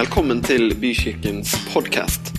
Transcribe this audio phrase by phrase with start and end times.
[0.00, 2.30] Velkommen til Bykirkens podkast.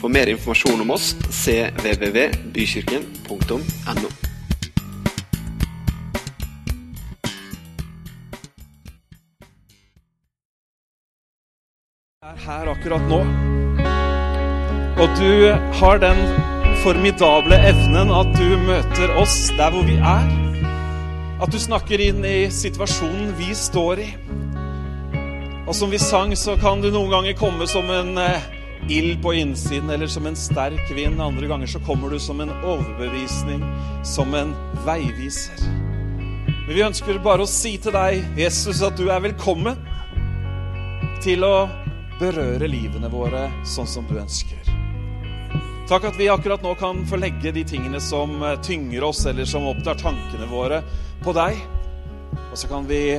[0.00, 4.08] For mer informasjon om oss cvvvbykirken.no.
[12.26, 13.20] er her akkurat nå.
[14.98, 15.32] Og du
[15.78, 16.18] har den
[16.82, 20.26] formidable evnen at du møter oss der hvor vi er.
[21.38, 24.27] At du snakker inn i situasjonen vi står i.
[25.68, 28.44] Og som vi sang, så kan du noen ganger komme som en eh,
[28.88, 31.20] ild på innsiden eller som en sterk vind.
[31.20, 33.60] Andre ganger så kommer du som en overbevisning,
[34.00, 34.54] som en
[34.86, 35.60] veiviser.
[36.64, 39.76] Men vi ønsker bare å si til deg, Jesus, at du er velkommen
[41.20, 41.68] til å
[42.16, 44.72] berøre livene våre sånn som du ønsker.
[45.88, 49.44] Takk at vi akkurat nå kan få legge de tingene som eh, tynger oss, eller
[49.44, 50.80] som opptar tankene våre,
[51.20, 51.60] på deg.
[52.48, 53.18] Og så kan vi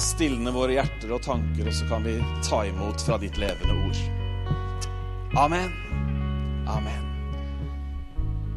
[0.00, 2.16] stilne våre hjerter og tanker, og så kan vi
[2.46, 4.00] ta imot fra ditt levende ord.
[5.38, 5.70] Amen.
[6.70, 7.10] Amen.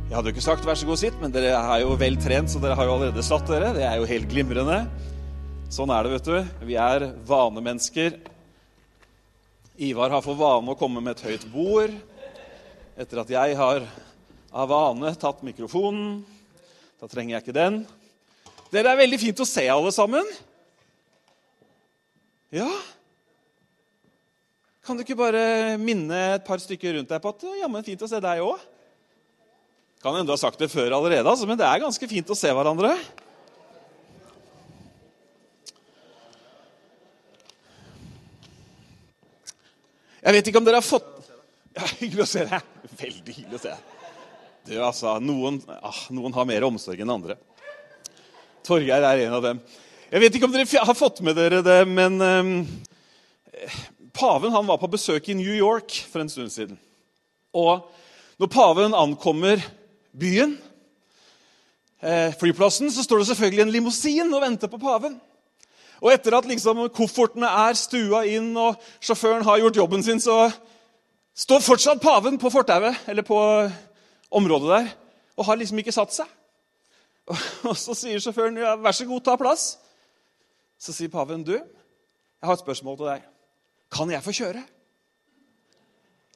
[0.08, 2.50] Jeg hadde jo ikke sagt 'vær så god, sitt', men dere er jo vel trent,
[2.50, 3.74] så dere har jo allerede satt dere.
[3.74, 4.88] Det er jo helt glimrende.
[5.70, 6.66] Sånn er det, vet du.
[6.66, 8.18] Vi er vanemennesker.
[9.78, 11.92] Ivar har for vane å komme med et høyt bord
[12.98, 13.84] etter at jeg har
[14.54, 16.24] av vane tatt mikrofonen.
[17.00, 17.86] Da trenger jeg ikke den.
[18.72, 20.26] Dere er veldig fint å se, alle sammen.
[22.54, 22.70] Ja.
[24.88, 27.84] Kan du ikke bare minne et par stykker rundt deg på at det er jammen
[27.84, 28.62] fint å se deg òg?
[30.00, 32.38] Kan hende du har sagt det før allerede, altså, men det er ganske fint å
[32.38, 32.94] se hverandre.
[40.22, 41.14] Jeg vet ikke om dere har fått
[41.78, 42.72] ja, Hyggelig å se deg.
[43.00, 43.94] Veldig hyggelig å se deg.
[44.68, 47.38] Du, altså, noen, ah, noen har mer omsorg enn andre.
[48.68, 49.62] Torgeir er en av dem.
[50.08, 53.80] Jeg vet ikke om dere har fått med dere det, men eh,
[54.16, 56.78] paven han var på besøk i New York for en stund siden.
[57.52, 57.82] Og
[58.40, 59.60] når paven ankommer
[60.16, 60.54] byen,
[62.00, 65.18] eh, flyplassen, så står det selvfølgelig en limousin og venter på paven.
[66.00, 70.46] Og etter at liksom koffertene er stua inn og sjåføren har gjort jobben sin, så
[71.36, 73.42] står fortsatt paven på fortauet, eller på
[74.32, 74.88] området der,
[75.36, 76.32] og har liksom ikke satt seg.
[77.68, 79.68] Og så sier sjåføren ja, 'vær så god, ta plass'.
[80.78, 83.22] Så sier paven, 'Du, jeg har et spørsmål til deg.
[83.92, 84.66] Kan jeg få kjøre?'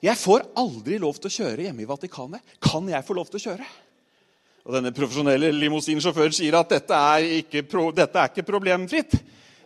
[0.01, 2.41] Jeg får aldri lov til å kjøre hjemme i Vatikanet.
[2.59, 3.65] Kan jeg få lov til å kjøre?
[4.65, 9.13] Og Denne profesjonelle limousinsjåføren sier at dette er ikke, pro, dette er ikke problemfritt.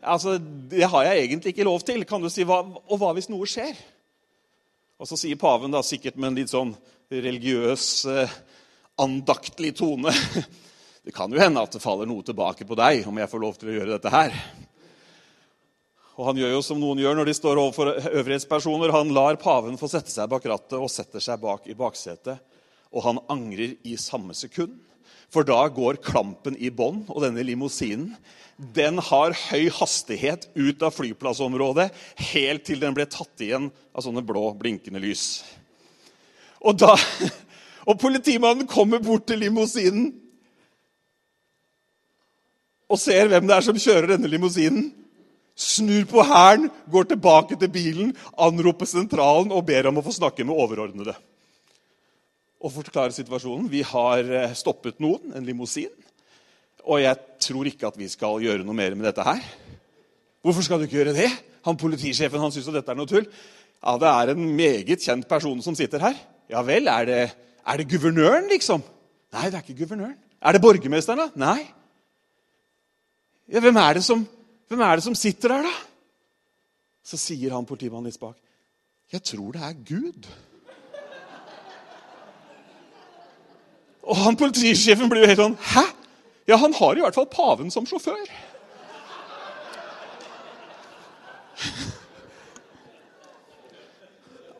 [0.03, 2.03] Altså, Det har jeg egentlig ikke lov til.
[2.05, 3.75] Kan du si, hva, Og hva hvis noe skjer?
[4.99, 6.75] Og så sier paven, da, sikkert med en litt sånn
[7.11, 8.29] religiøs, eh,
[8.99, 10.11] andaktlig tone
[11.05, 13.57] Det kan jo hende at det faller noe tilbake på deg om jeg får lov
[13.61, 14.33] til å gjøre dette her.
[16.15, 18.93] Og Han gjør jo som noen gjør når de står overfor øvrighetspersoner.
[18.95, 22.39] Han lar paven få sette seg bak rattet og setter seg bak i baksetet.
[22.95, 24.77] Og han angrer i samme sekund.
[25.33, 28.13] For da går klampen i bånn, og denne limousinen
[28.55, 31.89] den har høy hastighet ut av flyplassområdet
[32.31, 35.43] helt til den ble tatt igjen av sånne blå, blinkende lys.
[36.63, 36.93] Og, da,
[37.89, 40.13] og politimannen kommer bort til limousinen
[42.85, 44.93] og ser hvem det er som kjører denne limousinen.
[45.55, 50.43] Snur på hæren, går tilbake til bilen, anroper sentralen og ber om å få snakke
[50.43, 51.15] med overordnede.
[52.59, 53.69] Og forklare situasjonen.
[53.71, 55.93] Vi har eh, stoppet noen, en limousin.
[56.85, 57.17] Og jeg
[57.47, 59.39] tror ikke at vi skal gjøre noe mer med dette her.
[60.43, 61.31] Hvorfor skal du ikke gjøre det?
[61.65, 63.25] Han Politisjefen han syns dette er noe tull.
[63.79, 66.19] Ja, Det er en meget kjent person som sitter her.
[66.51, 67.23] Ja vel, er det,
[67.65, 68.83] er det guvernøren, liksom?
[69.33, 70.17] Nei, det er ikke guvernøren.
[70.45, 71.27] Er det borgermesteren, da?
[71.39, 71.65] Nei.
[73.49, 74.25] Ja, hvem er, det som,
[74.69, 75.73] hvem er det som sitter der, da?
[77.05, 78.37] Så sier han politimannen litt bak.
[79.13, 80.27] Jeg tror det er Gud.
[84.05, 85.85] Og han politisjefen blir jo helt sånn Hæ?
[86.45, 88.25] Ja, han har i hvert fall paven som sjåfør.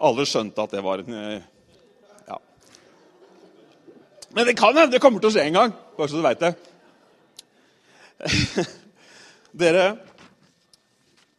[0.05, 1.17] Alle skjønte at det var en
[2.25, 2.39] Ja.
[4.33, 6.41] Men det kan hende det kommer til å skje en gang, bare så du veit
[6.41, 6.55] det.
[9.55, 9.93] Dere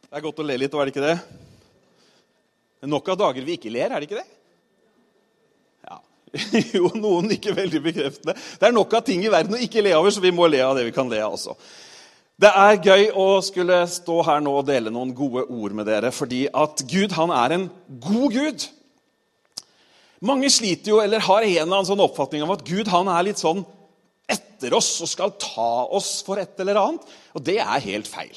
[0.07, 1.17] Det er godt å le litt, var det ikke det?
[2.81, 4.29] Men nok av dager vi ikke ler, er det ikke det?
[5.85, 5.99] Ja.
[6.77, 8.33] Jo, noen ikke veldig bekreftende.
[8.33, 10.63] Det er nok av ting i verden å ikke le over, så vi må le
[10.65, 11.53] av det vi kan le av også.
[12.37, 16.13] Det er gøy å skulle stå her nå og dele noen gode ord med dere,
[16.13, 17.69] fordi at Gud han er en
[18.01, 18.67] god Gud.
[20.25, 23.29] Mange sliter jo, eller har en eller annen sånn oppfatning av at Gud han er
[23.29, 23.65] litt sånn
[24.57, 27.05] etter oss og skal ta oss for et eller annet.
[27.37, 28.33] Og det er helt feil.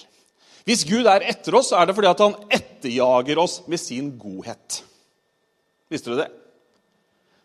[0.69, 4.13] Hvis Gud er etter oss, så er det fordi at han etterjager oss med sin
[4.21, 4.83] godhet.
[5.91, 6.29] Visste du det?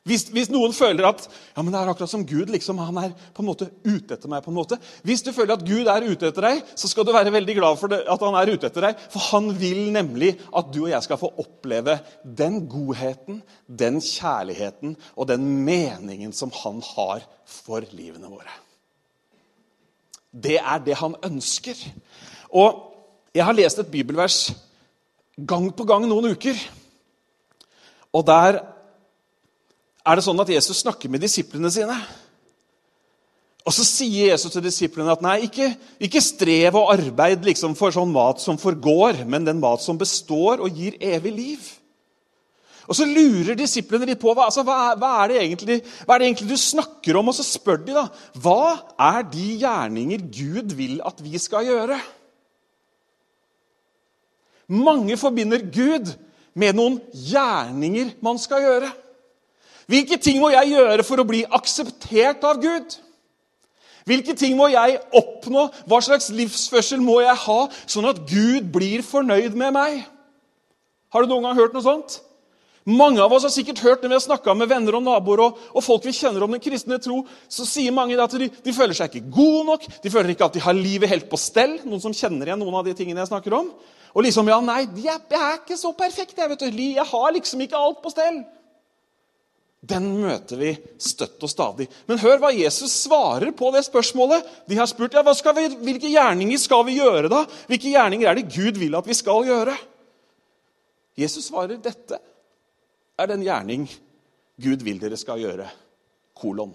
[0.05, 3.13] Hvis, hvis, noen føler at ja, men det er akkurat som Gud liksom, han er
[3.33, 4.43] på en måte ute etter meg.
[4.45, 4.77] på en måte.
[5.01, 7.79] Hvis du føler at Gud er ute etter deg, så skal du være veldig glad
[7.79, 9.01] for det, at han er ute etter deg.
[9.15, 14.93] For han vil nemlig at du og jeg skal få oppleve den godheten, den kjærligheten
[15.15, 18.53] og den meningen som han har for livene våre.
[20.35, 21.79] Det er det han ønsker.
[22.51, 22.81] Og
[23.35, 24.49] jeg har lest et bibelvers
[25.47, 26.59] gang på gang noen uker.
[28.15, 28.61] Og der
[30.05, 31.97] er det sånn at Jesus snakker med disiplene sine.
[33.65, 35.71] Og så sier Jesus til disiplene at nei, ikke,
[36.05, 40.61] ikke strev og arbeid liksom for sånn mat som forgår, men den mat som består
[40.61, 41.71] og gir evig liv.
[42.85, 46.27] Og Så lurer disiplene litt på hva, altså, hva, hva, er egentlig, hva, er det
[46.29, 47.31] egentlig, du snakker om.
[47.31, 48.05] Og så spør de da,
[48.41, 48.75] hva
[49.07, 51.97] er de gjerninger Gud vil at vi skal gjøre?
[54.69, 56.13] Mange forbinder Gud
[56.57, 58.91] med noen gjerninger man skal gjøre.
[59.89, 62.95] Hvilke ting må jeg gjøre for å bli akseptert av Gud?
[64.05, 65.67] Hvilke ting må jeg oppnå?
[65.89, 67.59] Hva slags livsførsel må jeg ha,
[67.89, 70.03] sånn at Gud blir fornøyd med meg?
[71.13, 72.19] Har du noen gang hørt noe sånt?
[72.85, 75.61] Mange av oss har sikkert hørt når vi har snakka med venner og naboer og,
[75.71, 78.93] og, folk vi kjenner om den kristne tro, så sier mange at de, de, føler
[78.93, 81.79] seg ikke gode nok, de føler ikke at de har livet helt på stell.
[81.81, 83.71] Noen som kjenner igjen noen av de tingene jeg snakker om.
[84.13, 86.37] Og liksom, ja, nei, jeg, er ikke så perfekt.
[86.37, 86.83] Jeg vet du.
[86.85, 88.37] Jeg har liksom ikke alt på stell.
[89.85, 91.89] Den møter vi støtt og stadig.
[92.05, 94.45] Men hør hva Jesus svarer på det spørsmålet.
[94.69, 97.33] De har spurt ja, vi, hvilke gjerninger skal vi gjøre.
[97.33, 97.43] da?
[97.65, 99.75] Hvilke gjerninger er det Gud vil at vi skal gjøre?
[101.17, 102.21] Jesus svarer dette
[103.17, 103.87] er den gjerning
[104.61, 105.67] Gud vil dere skal gjøre.
[106.35, 106.73] Kolon.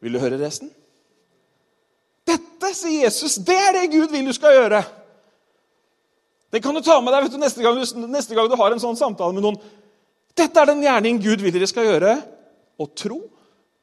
[0.00, 0.70] Vil du høre resten?
[2.26, 4.82] Dette, sier Jesus, det er det Gud vil du skal gjøre.
[6.52, 8.82] Det kan du ta med deg du, neste, gang du, neste gang du har en
[8.82, 9.58] sånn samtale med noen.
[10.36, 12.14] Dette er den gjerning Gud vil dere skal gjøre.
[12.76, 13.18] Å tro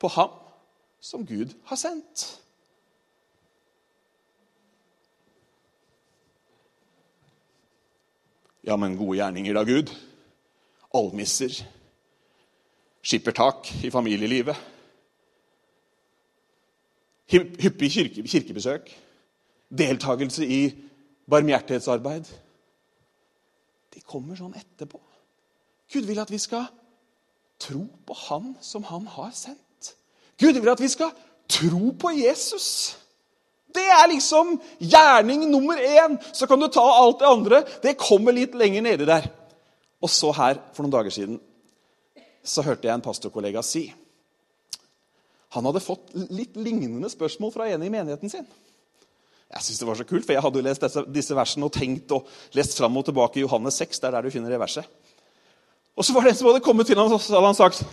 [0.02, 0.34] på Ham
[1.04, 2.28] som Gud har sendt.
[8.64, 9.92] Ja, men gode gjerninger da, Gud?
[10.94, 11.64] Almisser?
[13.04, 14.56] Skippertak i familielivet?
[17.34, 18.92] Hyppig kirke, kirkebesøk?
[19.78, 20.62] Deltakelse i
[21.30, 22.30] barmhjertighetsarbeid?
[23.94, 25.02] De kommer sånn etterpå.
[25.94, 26.66] Gud vil at vi skal
[27.62, 29.94] tro på Han som Han har sendt.
[30.40, 31.14] Gud vil at vi skal
[31.50, 32.98] tro på Jesus.
[33.74, 36.18] Det er liksom gjerning nummer én.
[36.34, 37.64] Så kan du ta alt det andre.
[37.84, 39.26] Det kommer litt lenger nedi der.
[40.04, 41.40] Og så her, for noen dager siden,
[42.44, 43.86] så hørte jeg en pastorkollega si
[45.56, 48.46] Han hadde fått litt lignende spørsmål fra en i menigheten sin.
[49.54, 51.76] Jeg synes det var så kult, for jeg hadde jo lest disse, disse versene og
[51.76, 54.00] tenkt og lest fram og tilbake i Johannes 6.
[54.02, 54.88] Det er der du finner det verset.
[55.94, 57.84] Og så var det en som hadde kommet til ham og hadde han sagt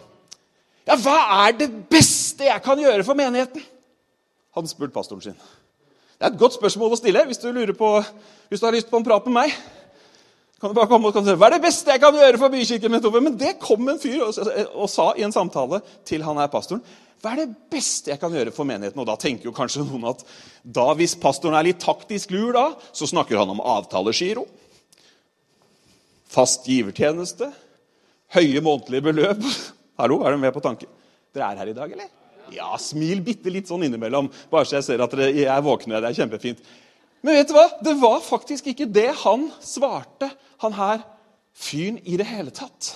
[0.89, 3.61] Ja, hva er det beste jeg kan gjøre for menigheten?
[4.57, 5.37] Han spurte pastoren sin.
[6.17, 7.91] Det er et godt spørsmål å stille hvis du, på,
[8.49, 9.61] hvis du har lyst på en prat med meg.
[10.61, 12.99] Kan du bare komme og si, Hva er det beste jeg kan gjøre for bykirken?
[13.25, 14.37] Men det kom en fyr og,
[14.75, 16.83] og, sa i en samtale til han her pastoren.
[17.21, 19.01] Hva er det beste jeg kan gjøre for menigheten?
[19.01, 20.25] Og Da tenker jo kanskje noen at
[20.63, 24.45] da, hvis pastoren er litt taktisk lur, da, så snakker han om avtalegiro.
[26.31, 27.51] Fast givertjeneste
[28.37, 29.45] høye månedlige beløp.
[30.01, 30.93] Hallo, er du med på tanken?
[31.35, 32.13] Dere er her i dag, eller?
[32.51, 36.01] Ja, smil bitte litt sånn innimellom, bare så jeg ser at dere er våkne.
[36.03, 36.63] Det er kjempefint.
[37.21, 37.67] Men vet du hva?
[37.85, 40.31] Det var faktisk ikke det han svarte,
[40.63, 41.05] han her
[41.57, 42.95] fyren, i det hele tatt.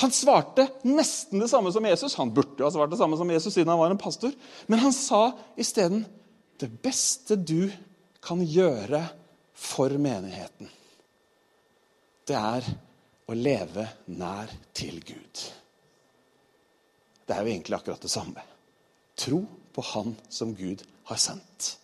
[0.00, 2.16] Han svarte nesten det samme som Jesus.
[2.18, 4.32] Han burde ha svart det samme som Jesus siden han var en pastor.
[4.66, 6.06] Men han sa isteden
[6.58, 7.70] det beste du
[8.22, 9.02] kan gjøre
[9.62, 10.68] for menigheten,
[12.26, 12.66] det er
[13.30, 15.42] å leve nær til Gud.
[17.26, 18.42] Det er jo egentlig akkurat det samme.
[19.18, 21.76] Tro på Han som Gud har sendt.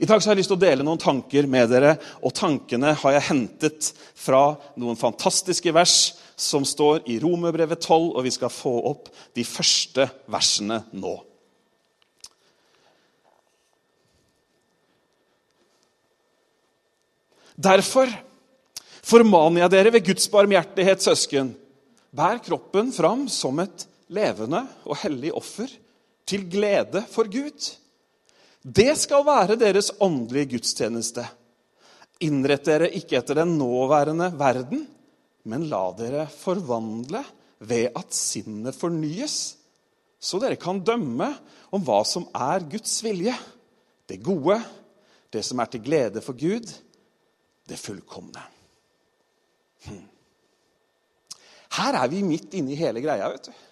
[0.00, 3.14] I dag har jeg lyst til å dele noen tanker med dere, og tankene har
[3.14, 8.74] jeg hentet fra noen fantastiske vers som står i Romerbrevet 12, og vi skal få
[8.90, 11.14] opp de første versene nå.
[17.54, 18.10] Derfor
[19.06, 21.52] formaner jeg dere ved Guds barmhjertighet, søsken,
[22.10, 25.70] bær kroppen fram som et levende og hellig offer
[26.26, 27.70] til glede for Gud.
[28.64, 31.24] Det skal være deres åndelige gudstjeneste.
[32.24, 34.86] Innrett dere ikke etter den nåværende verden,
[35.44, 37.20] men la dere forvandle
[37.60, 39.36] ved at sinnet fornyes,
[40.16, 41.28] så dere kan dømme
[41.76, 43.34] om hva som er Guds vilje,
[44.08, 44.56] det gode,
[45.28, 46.72] det som er til glede for Gud,
[47.68, 48.40] det fullkomne.
[49.84, 50.04] Hm.
[51.76, 53.28] Her er vi midt inne i hele greia.
[53.28, 53.63] vet du.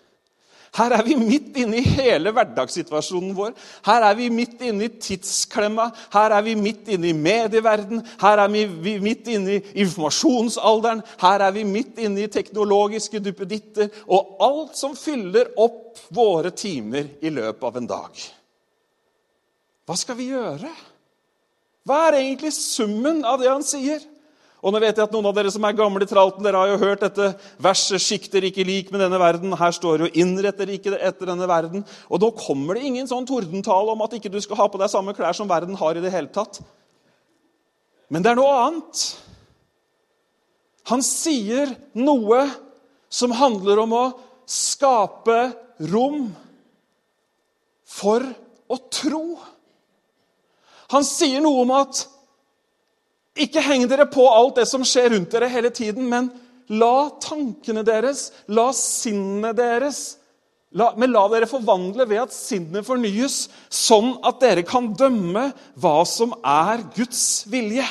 [0.73, 3.51] Her er vi midt inne i hele hverdagssituasjonen vår.
[3.85, 5.91] Her er vi midt inne i tidsklemma.
[6.15, 8.01] Her er vi midt inne i medieverden.
[8.23, 11.03] Her er vi midt inne i informasjonsalderen.
[11.21, 17.19] Her er vi midt inne i teknologiske duppeditter og alt som fyller opp våre timer
[17.21, 18.25] i løpet av en dag.
[19.85, 20.73] Hva skal vi gjøre?
[21.85, 24.01] Hva er egentlig summen av det han sier?
[24.63, 26.71] Og nå vet jeg at Noen av dere som er gamle i tralten, dere har
[26.71, 29.57] jo hørt dette verset 'Sikter ikke lik med denne verden'.
[29.59, 31.85] Her står det jo 'innretter ikke etter denne verden'.
[32.09, 34.89] Og nå kommer det ingen sånn tordentale om at ikke du skal ha på deg
[34.89, 36.63] samme klær som verden har i det hele tatt.
[38.09, 39.17] Men det er noe annet.
[40.85, 42.51] Han sier noe
[43.11, 44.05] som handler om å
[44.47, 45.57] skape
[45.91, 46.37] rom
[47.85, 48.23] for
[48.71, 49.39] å tro.
[50.93, 52.07] Han sier noe om at
[53.39, 56.29] ikke heng dere på alt det som skjer rundt dere hele tiden, men
[56.73, 60.03] la tankene deres, la sinnet deres
[60.73, 65.99] la, Men la dere forvandle ved at sinnet fornyes, sånn at dere kan dømme hva
[66.09, 67.85] som er Guds vilje.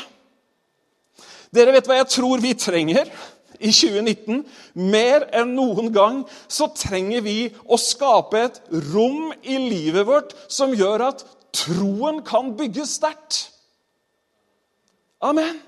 [1.54, 3.12] Dere vet hva jeg tror vi trenger
[3.60, 4.42] i 2019?
[4.82, 10.74] Mer enn noen gang så trenger vi å skape et rom i livet vårt som
[10.74, 13.51] gjør at troen kan bygges sterkt.
[15.22, 15.60] Amen.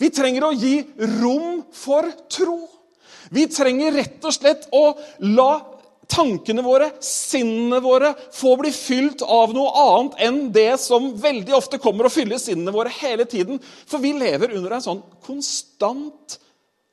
[0.00, 0.80] Vi trenger å gi
[1.20, 2.62] rom for tro.
[3.30, 4.94] Vi trenger rett og slett å
[5.30, 5.52] la
[6.10, 11.78] tankene våre, sinnene våre, få bli fylt av noe annet enn det som veldig ofte
[11.82, 13.60] kommer og fyller sinnene våre hele tiden.
[13.86, 16.40] For vi lever under en sånn konstant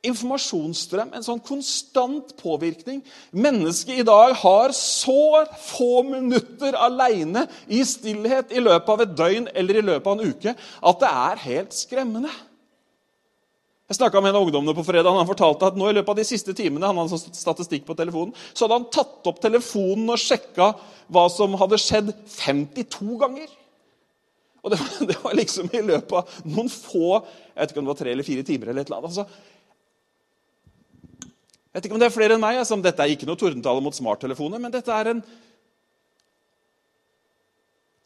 [0.06, 3.00] informasjonsstrøm, en sånn konstant påvirkning.
[3.34, 9.48] Mennesket i dag har så få minutter aleine i stillhet i løpet av et døgn
[9.54, 12.30] eller i løpet av en uke at det er helt skremmende.
[13.88, 15.16] Jeg snakka med en av ungdommene på fredag.
[15.16, 17.96] Han fortalte at nå i løpet av de siste timene han hadde sånn statistikk på
[17.96, 20.74] telefonen, så hadde han tatt opp telefonen og sjekka
[21.08, 23.48] hva som hadde skjedd 52 ganger.
[24.62, 27.88] Og det var, det var, liksom i løpet av noen få jeg vet ikke om
[27.88, 28.70] det var tre eller fire timer.
[28.70, 29.08] eller et eller annet.
[29.08, 29.56] Altså,
[31.68, 32.60] jeg vet ikke om det er flere enn meg.
[32.66, 35.20] som dette er ikke noe tordentale mot smarttelefoner, men dette er en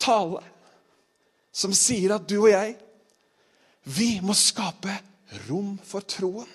[0.02, 0.42] tale
[1.52, 2.74] som sier at du og jeg,
[3.84, 4.94] vi må skape
[5.46, 6.48] rom for troen.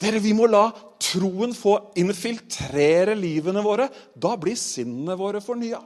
[0.00, 0.70] Dere, Vi må la
[1.02, 3.90] troen få infiltrere livene våre.
[4.16, 5.82] Da blir sinnene våre fornya.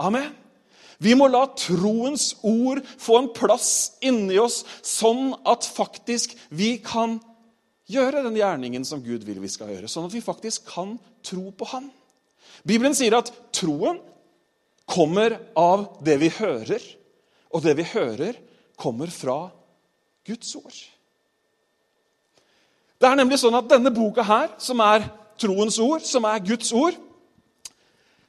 [0.00, 0.30] Amen.
[0.98, 7.18] Vi må la troens ord få en plass inni oss, sånn at faktisk vi kan
[7.88, 11.48] gjøre den gjerningen som Gud vil vi skal gjøre, sånn at vi faktisk kan tro
[11.56, 11.88] på Han.
[12.66, 14.00] Bibelen sier at troen
[14.88, 16.84] kommer av det vi hører,
[17.52, 18.36] og det vi hører,
[18.78, 19.48] kommer fra
[20.28, 20.76] Guds ord.
[22.98, 25.06] Det er nemlig sånn at denne boka her, som er
[25.38, 26.96] troens ord, som er Guds ord,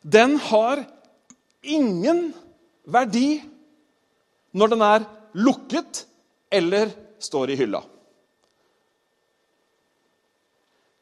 [0.01, 0.83] den har
[1.61, 2.29] ingen
[2.87, 3.41] verdi
[4.55, 6.05] når den er lukket
[6.51, 7.81] eller står i hylla.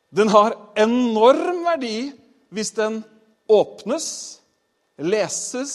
[0.10, 2.12] Den har enorm verdi
[2.54, 3.02] hvis den
[3.52, 4.08] åpnes,
[4.98, 5.74] leses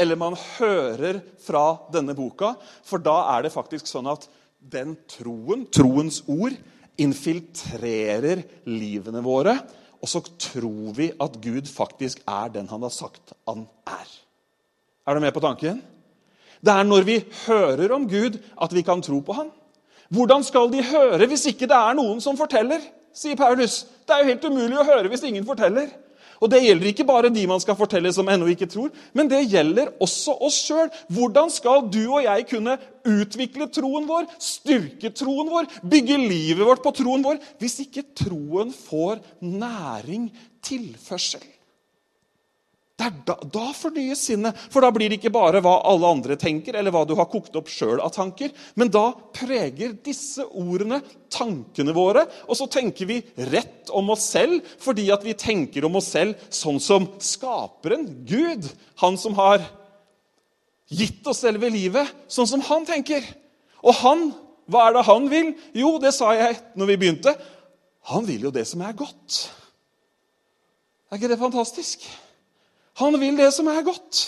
[0.00, 2.54] eller man hører fra denne boka.
[2.86, 4.26] For da er det faktisk sånn at
[4.60, 6.56] den troen, troens ord,
[7.00, 9.54] infiltrerer livene våre.
[10.00, 14.10] Og så tror vi at Gud faktisk er den han har sagt han er.
[15.06, 15.80] Er du med på tanken?
[16.60, 19.50] Det er når vi hører om Gud, at vi kan tro på ham.
[20.10, 22.82] Hvordan skal de høre hvis ikke det er noen som forteller?
[23.14, 23.84] Sier Paulus.
[24.06, 25.90] Det er jo helt umulig å høre hvis ingen forteller.
[26.40, 29.42] Og Det gjelder ikke bare de man skal fortelle som ennå ikke tror, men det
[29.52, 30.88] gjelder også oss sjøl.
[31.12, 36.80] Hvordan skal du og jeg kunne utvikle troen vår, styrke troen vår, bygge livet vårt
[36.84, 40.30] på troen vår, hvis ikke troen får næring,
[40.64, 41.44] tilførsel?
[43.00, 44.58] Da, da fornyes sinnet.
[44.68, 47.56] For da blir det ikke bare hva alle andre tenker, eller hva du har kokt
[47.56, 51.00] opp sjøl av tanker, men da preger disse ordene
[51.32, 52.26] tankene våre.
[52.48, 56.40] Og så tenker vi rett om oss selv fordi at vi tenker om oss selv
[56.52, 58.68] sånn som skaperen, Gud,
[59.00, 59.64] han som har
[60.90, 63.24] gitt oss selve livet, sånn som han tenker.
[63.80, 64.28] Og han,
[64.68, 65.54] hva er det han vil?
[65.78, 67.34] Jo, det sa jeg når vi begynte.
[68.12, 69.46] Han vil jo det som er godt.
[71.10, 72.04] Er ikke det fantastisk?
[72.98, 74.22] Han vil det som er godt.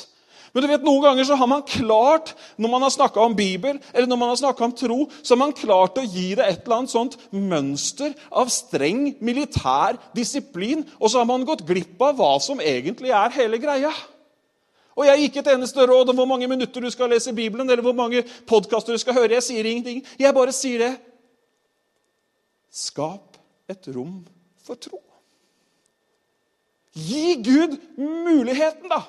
[0.53, 3.79] Men du vet, Noen ganger så har man klart, når man har snakka om Bibel
[3.95, 6.83] eller når man har om tro, så har man klart å gi det et eller
[6.83, 10.85] annet sånt mønster av streng militær disiplin.
[11.01, 13.93] Og så har man gått glipp av hva som egentlig er hele greia.
[14.93, 17.71] Og Jeg gir ikke et eneste råd om hvor mange minutter du skal lese Bibelen,
[17.71, 19.33] eller hvor mange podkaster du skal høre.
[19.39, 20.05] Jeg sier ingenting.
[20.21, 20.93] Jeg bare sier det.
[22.69, 23.41] Skap
[23.73, 24.21] et rom
[24.61, 25.01] for tro.
[26.93, 29.01] Gi Gud muligheten, da!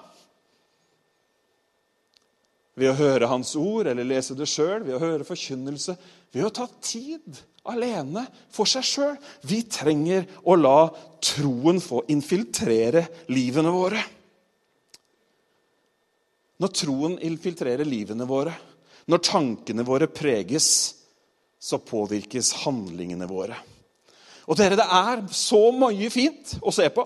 [2.74, 5.94] Ved å høre Hans ord eller lese det sjøl, ved å høre forkynnelse,
[6.34, 7.38] ved å ta tid
[7.70, 9.14] alene for seg sjøl.
[9.46, 10.88] Vi trenger å la
[11.24, 14.02] troen få infiltrere livene våre.
[16.64, 18.56] Når troen infiltrerer livene våre,
[19.12, 20.68] når tankene våre preges,
[21.60, 23.58] så påvirkes handlingene våre.
[24.48, 27.06] Og dere, det er så mye fint å se på.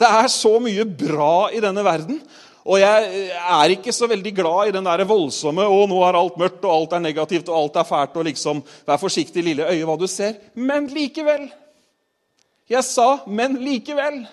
[0.00, 2.20] Det er så mye bra i denne verden.
[2.64, 6.36] Og jeg er ikke så veldig glad i den der voldsomme 'Å, nå er alt
[6.36, 9.84] mørkt, og alt er negativt, og alt er fælt', og liksom 'Vær forsiktig, lille øye,
[9.84, 10.36] hva du ser'.
[10.54, 11.50] Men likevel
[12.70, 14.26] Jeg sa 'men likevel'.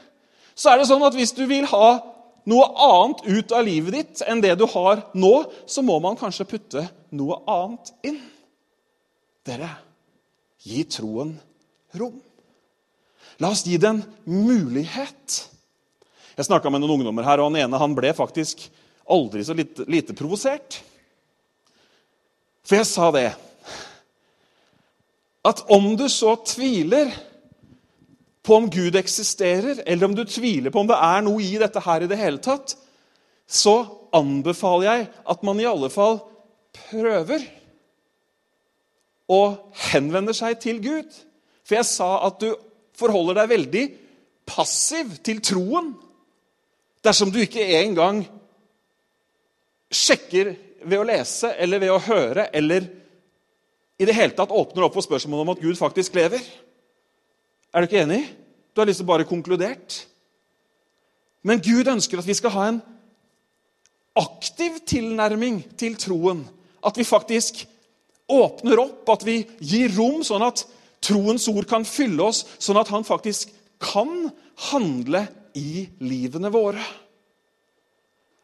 [0.55, 1.99] Så er det sånn at hvis du vil ha
[2.45, 6.47] noe annet ut av livet ditt enn det du har nå, så må man kanskje
[6.47, 8.21] putte noe annet inn.
[9.45, 9.69] Dere,
[10.63, 11.39] gi troen
[11.93, 12.21] rom.
[13.39, 15.56] La oss gi den mulighet.
[16.37, 18.67] Jeg snakka med noen ungdommer her, og han ene han ble faktisk
[19.09, 20.79] aldri så lite, lite provosert.
[22.67, 23.29] For jeg sa det
[25.47, 27.09] At om du så tviler
[28.43, 31.81] på om Gud eksisterer, eller om du tviler på om det er noe i dette
[31.83, 32.75] her i det hele tatt,
[33.47, 33.79] så
[34.15, 36.19] anbefaler jeg at man i alle fall
[36.75, 37.43] prøver
[39.31, 41.07] og henvender seg til Gud.
[41.67, 42.51] For jeg sa at du
[42.97, 43.85] forholder deg veldig
[44.47, 45.95] passiv til troen
[47.07, 48.21] dersom du ikke engang
[49.93, 52.87] sjekker ved å lese eller ved å høre eller
[53.97, 56.43] i det hele tatt åpner opp for spørsmålet om at Gud faktisk lever.
[57.73, 58.21] Er du ikke enig?
[58.73, 60.03] Du har liksom bare konkludert.
[61.41, 62.79] Men Gud ønsker at vi skal ha en
[64.17, 66.43] aktiv tilnærming til troen.
[66.85, 67.63] At vi faktisk
[68.29, 70.65] åpner opp, at vi gir rom, sånn at
[71.01, 74.29] troens ord kan fylle oss, sånn at han faktisk kan
[74.69, 75.23] handle
[75.57, 76.83] i livene våre.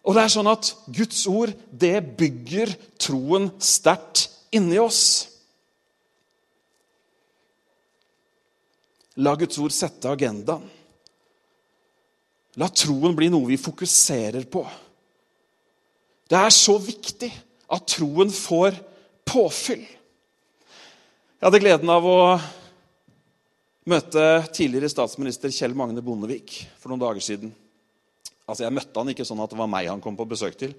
[0.04, 5.04] Og det er sånn at Guds ord det bygger troen sterkt inni oss.
[9.24, 10.66] La Guds ord sette agendaen.
[12.62, 14.62] La troen bli noe vi fokuserer på.
[16.30, 17.30] Det er så viktig
[17.74, 18.78] at troen får
[19.26, 19.82] påfyll.
[19.84, 22.20] Jeg hadde gleden av å
[23.90, 24.24] møte
[24.56, 27.52] tidligere statsminister Kjell Magne Bondevik for noen dager siden.
[28.48, 30.74] Altså, Jeg møtte han ikke sånn at det var meg han kom på besøk til,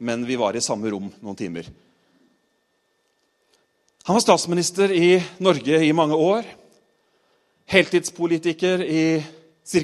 [0.00, 1.68] men vi var i samme rom noen timer.
[4.08, 6.46] Han var statsminister i Norge i mange år.
[7.70, 9.02] Heltidspolitiker i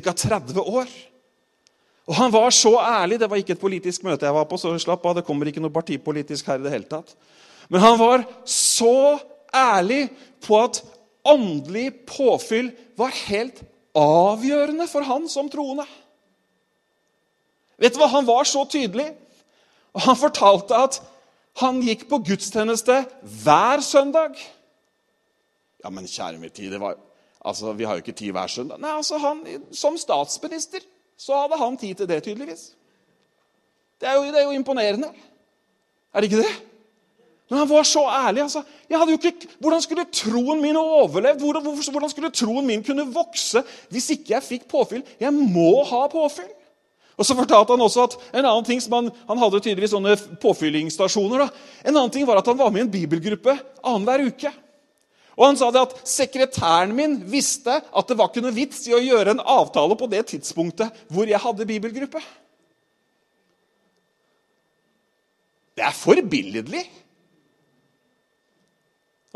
[0.01, 0.13] ca.
[0.13, 0.89] 30 år.
[2.07, 3.21] Og han var så ærlig.
[3.21, 5.19] Det var ikke et politisk møte jeg var på, så slapp av.
[5.19, 7.13] Det kommer ikke noe partipolitisk her i det hele tatt.
[7.69, 9.19] Men han var så
[9.55, 10.07] ærlig
[10.47, 10.81] på at
[11.33, 13.63] åndelig påfyll var helt
[13.97, 15.87] avgjørende for han som troende.
[17.81, 18.09] Vet du hva?
[18.13, 19.11] Han var så tydelig.
[19.97, 21.01] Og han fortalte at
[21.63, 23.03] han gikk på gudstjeneste
[23.43, 24.37] hver søndag.
[25.85, 26.99] Ja, men kjære min tid, var,
[27.41, 28.81] altså, vi har jo ikke tid hver søndag.
[28.83, 30.85] Nei, altså, han, Som statsminister
[31.17, 32.71] så hadde han tid til det, tydeligvis.
[34.01, 35.09] Det er jo, det er jo imponerende.
[36.13, 36.57] Er det ikke det?
[37.49, 38.43] Men han var så ærlig.
[38.43, 38.63] altså.
[38.91, 41.41] Ikke, hvordan skulle troen min overlevd?
[41.41, 43.63] Hvordan, hvordan skulle troen min kunne vokse
[43.95, 45.05] hvis ikke jeg fikk påfyll?
[45.21, 46.51] Jeg må ha påfyll.
[47.17, 51.47] Og så fortalte Han også at en annen ting han, han hadde tydeligvis sånne påfyllingsstasjoner.
[51.47, 51.49] Da.
[51.87, 54.53] En annen ting var at han var med i en bibelgruppe annenhver uke.
[55.37, 58.95] Og han sa det at sekretæren min visste at det var ikke noe vits i
[58.97, 62.21] å gjøre en avtale på det tidspunktet hvor jeg hadde bibelgruppe.
[65.77, 66.87] Det er forbilledlig.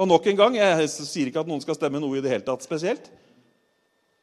[0.01, 2.47] Og nok en gang, Jeg sier ikke at noen skal stemme noe i det hele
[2.47, 3.11] tatt spesielt.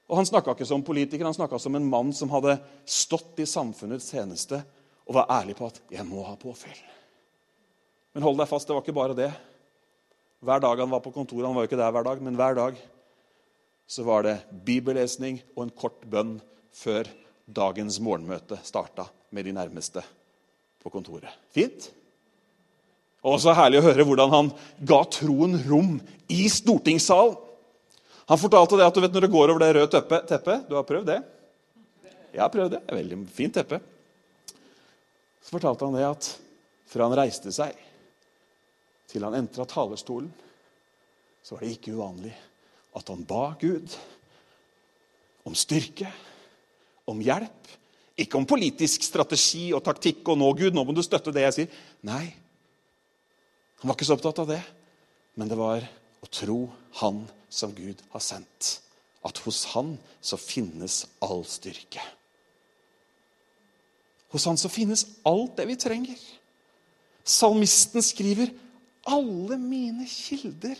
[0.10, 3.46] Og Han snakka ikke som politiker, han snakka som en mann som hadde stått i
[3.46, 4.64] samfunnets tjeneste
[5.08, 6.84] og var ærlig på at 'jeg må ha påfyll'.
[8.14, 9.34] Men hold deg fast, det var ikke bare det.
[10.42, 12.56] Hver dag han var på kontoret, han var jo ikke der hver dag, men hver
[12.56, 12.76] dag
[13.88, 16.42] så var det bibellesning og en kort bønn
[16.74, 17.08] før
[17.48, 20.04] dagens morgenmøte starta med de nærmeste
[20.84, 21.30] på kontoret.
[21.52, 21.92] Fint?
[23.26, 24.52] Og så herlig å høre hvordan han
[24.88, 25.98] ga troen rom
[26.30, 27.38] i stortingssalen.
[28.28, 30.76] Han fortalte det at du vet når det går over det røde teppet, teppe, Du
[30.76, 31.22] har prøvd det?
[32.34, 32.82] Jeg har prøvd det.
[32.84, 33.80] det er veldig fint teppe.
[35.40, 36.28] Så fortalte han det at
[36.92, 37.78] fra han reiste seg
[39.08, 40.28] til han entra talerstolen,
[41.40, 42.34] så var det ikke uvanlig
[43.00, 43.96] at han ba Gud
[45.48, 46.10] om styrke,
[47.08, 47.72] om hjelp.
[48.20, 51.56] Ikke om politisk strategi og taktikk og 'nå, Gud, nå må du støtte det jeg
[51.56, 51.74] sier'.
[52.04, 52.36] Nei,
[53.78, 54.62] han var ikke så opptatt av det,
[55.38, 55.86] men det var
[56.26, 56.60] å tro
[57.02, 58.82] Han som Gud har sendt.
[59.28, 62.02] at hos Han så finnes all styrke.
[64.32, 66.20] Hos Han så finnes alt det vi trenger.
[67.28, 68.54] Salmisten skriver
[69.08, 70.80] alle mine kilder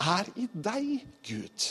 [0.00, 1.66] er i deg, Gud.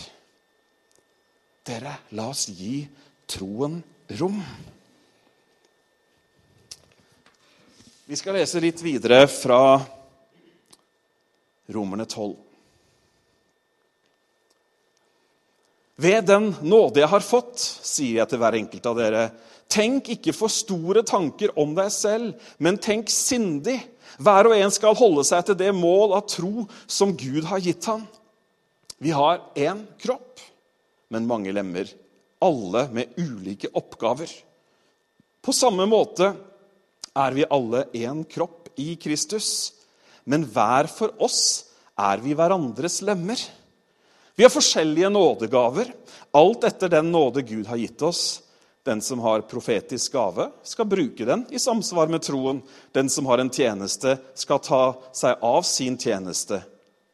[1.66, 2.84] Dere, la oss gi
[3.30, 3.80] troen
[4.20, 4.40] rom.
[8.06, 9.62] Vi skal lese litt videre fra
[11.70, 12.36] Romerne 12.
[16.02, 19.26] Ved den nåde jeg har fått, sier jeg til hver enkelt av dere,
[19.72, 23.78] tenk ikke for store tanker om deg selv, men tenk sindig.
[24.18, 27.86] Hver og en skal holde seg til det mål av tro som Gud har gitt
[27.92, 28.08] ham.
[29.02, 30.42] Vi har én kropp,
[31.14, 31.90] men mange lemmer,
[32.42, 34.30] alle med ulike oppgaver.
[35.42, 36.34] På samme måte
[37.18, 39.74] er vi alle én kropp i Kristus,
[40.32, 41.42] men hver for oss
[42.00, 43.42] er vi hverandres lemmer.
[44.40, 45.92] Vi har forskjellige nådegaver,
[46.32, 48.40] alt etter den nåde Gud har gitt oss.
[48.88, 52.64] Den som har profetisk gave, skal bruke den i samsvar med troen.
[52.96, 54.82] Den som har en tjeneste, skal ta
[55.14, 56.64] seg av sin tjeneste.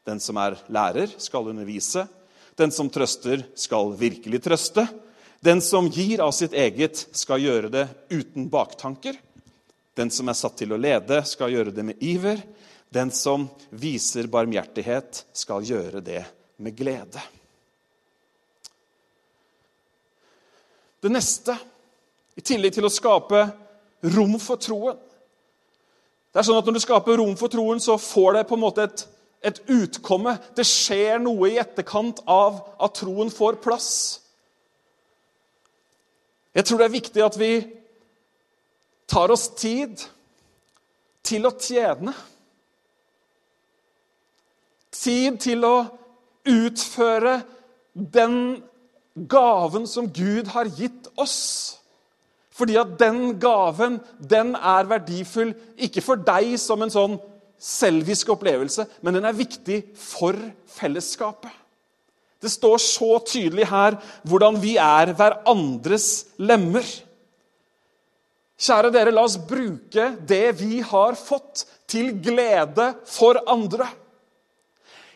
[0.06, 2.06] Den som er lærer, skal undervise.
[2.56, 4.86] Den som trøster, skal virkelig trøste.
[5.44, 9.18] Den som gir av sitt eget, skal gjøre det uten baktanker.
[9.98, 12.40] Den som er satt til å lede, skal gjøre det med iver.
[12.88, 16.22] Den som viser barmhjertighet, skal gjøre det
[16.56, 17.20] med glede.
[21.02, 21.54] Det neste,
[22.38, 23.42] i tillegg til å skape
[24.14, 24.98] rom for troen
[26.30, 28.62] Det er sånn at Når du skaper rom for troen, så får det på en
[28.62, 29.04] måte et,
[29.42, 30.36] et utkomme.
[30.54, 33.90] Det skjer noe i etterkant av at troen får plass.
[36.54, 37.52] Jeg tror det er viktig at vi
[39.08, 40.02] tar oss tid
[41.26, 42.14] til å tjene.
[44.94, 45.76] Tid til å
[46.48, 47.40] utføre
[47.92, 48.62] den
[49.28, 51.78] gaven som Gud har gitt oss.
[52.58, 57.18] Fordi at den gaven, den er verdifull ikke for deg som en sånn
[57.58, 60.36] selvisk opplevelse, men den er viktig for
[60.78, 61.50] fellesskapet.
[62.38, 63.96] Det står så tydelig her
[64.28, 66.86] hvordan vi er hverandres lemmer.
[68.58, 73.86] Kjære dere, la oss bruke det vi har fått, til glede for andre.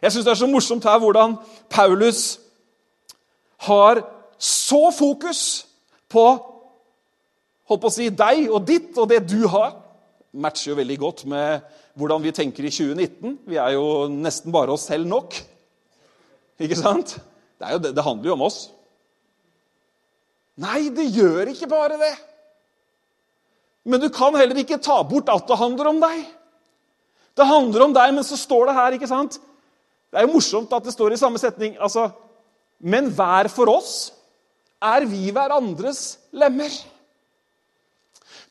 [0.03, 1.37] Jeg syns det er så morsomt her hvordan
[1.71, 2.41] Paulus
[3.69, 4.03] har
[4.39, 5.43] så fokus
[6.11, 6.25] på
[7.71, 9.77] holdt på å si, deg og ditt og det du har.
[10.33, 11.63] Matcher jo veldig godt med
[11.99, 13.39] hvordan vi tenker i 2019.
[13.49, 15.37] Vi er jo nesten bare oss selv nok.
[16.63, 17.17] Ikke sant?
[17.61, 18.59] Det, jo, det, handler jo om oss.
[20.63, 22.13] Nei, det gjør ikke bare det.
[23.89, 26.27] Men du kan heller ikke ta bort at det handler om deg.
[27.39, 29.39] Det handler om deg, men så står det her ikke sant?
[30.13, 31.77] Det er jo morsomt at det står i samme setning.
[31.81, 32.11] altså,
[32.79, 34.13] Men hver for oss
[34.83, 36.69] er vi hverandres lemmer.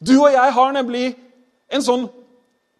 [0.01, 1.11] Du og jeg har nemlig
[1.71, 2.09] en sånn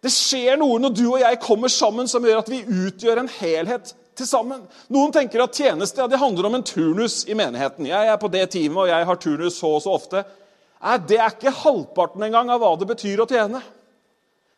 [0.02, 3.28] Det skjer noe når du og jeg kommer sammen som gjør at vi utgjør en
[3.30, 4.64] helhet til sammen.
[4.90, 7.86] Noen tenker at tjeneste ja, det handler om en turnus i menigheten.
[7.86, 10.24] Jeg er på det teamet, og jeg har turnus så og så ofte.
[10.82, 13.62] Nei, Det er ikke halvparten engang av hva det betyr å tjene.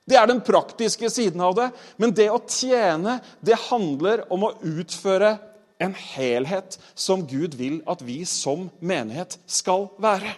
[0.05, 1.71] Det er den praktiske siden av det.
[1.97, 5.37] Men det å tjene, det handler om å utføre
[5.83, 10.35] en helhet som Gud vil at vi som menighet skal være.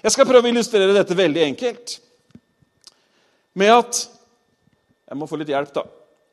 [0.00, 1.98] Jeg skal prøve å illustrere dette veldig enkelt
[3.58, 4.06] med at
[5.10, 5.82] Jeg må få litt hjelp, da.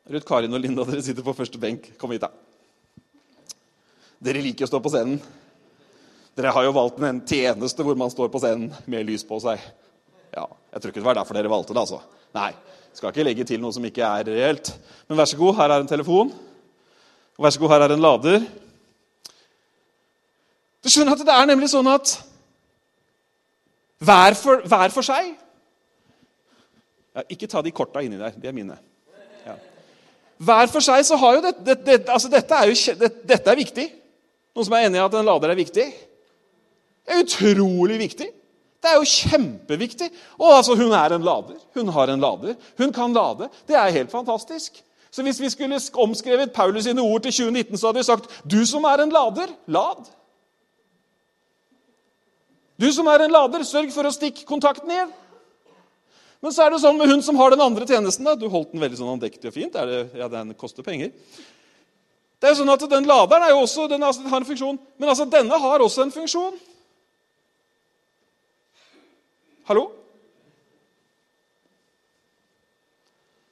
[0.06, 1.88] Ruth Karin og Linda, dere sitter på første benk.
[1.98, 2.30] Kom hit, da.
[4.22, 5.16] Dere liker å stå på scenen.
[6.38, 9.58] Dere har jo valgt en tjeneste hvor man står på scenen med lys på seg.
[10.30, 11.82] Ja, Jeg tror ikke det var derfor dere valgte det.
[11.82, 11.98] altså.
[12.36, 12.52] Nei,
[12.92, 14.72] skal ikke legge til noe som ikke er reelt.
[15.08, 16.32] Men vær så god, her er en telefon.
[17.38, 18.42] Og vær så god, her er en lader.
[20.82, 22.16] Du skjønner at det er nemlig sånn at
[23.98, 25.32] hver for, hver for seg
[27.16, 28.36] ja, Ikke ta de korta inni der.
[28.38, 28.76] De er mine.
[29.42, 29.56] Ja.
[30.38, 32.94] Hver for seg så har jo det, det, det, altså dette, er jo,
[33.26, 33.86] dette er viktig.
[34.54, 35.86] Noen som er enig i at en lader er viktig?
[37.02, 38.28] Det er utrolig viktig.
[38.78, 40.10] Det er jo kjempeviktig.
[40.38, 41.56] Og altså, Hun er en lader.
[41.74, 42.54] Hun har en lader.
[42.78, 43.48] Hun kan lade.
[43.66, 44.84] Det er helt fantastisk.
[45.10, 48.66] Så Hvis vi skulle omskrevet Paulus sine ord til 2019, så hadde vi sagt du
[48.66, 50.04] som er en lader, lad.
[52.80, 55.10] Du som er en lader, sørg for å stikke kontakten igjen.
[56.38, 58.24] Men så er det sånn med hun som har den andre tjenesten.
[58.24, 59.72] da, Du holdt den veldig sånn andektig og fint.
[59.72, 61.10] Det, ja, Den koster penger.
[62.38, 64.78] Det er jo sånn at Den laderen er jo også, den, altså, har en funksjon,
[64.98, 66.54] men altså, denne har også en funksjon.
[69.68, 69.90] Hallo?